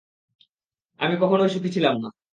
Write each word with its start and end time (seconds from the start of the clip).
আমি 0.99 1.15
কখনোই 1.21 1.49
সুখী 1.49 1.69
ছিলাম 1.75 1.95
না। 1.97 2.09